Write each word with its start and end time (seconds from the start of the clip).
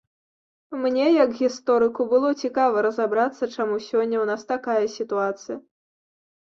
Мне, 0.85 1.03
як 1.23 1.35
гісторыку, 1.41 2.07
было 2.15 2.33
цікава 2.47 2.77
разабрацца, 2.87 3.43
чаму 3.55 3.75
сёння 3.91 4.17
ў 4.23 4.25
нас 4.33 4.41
такая 4.57 4.81
сітуацыя. 4.99 5.57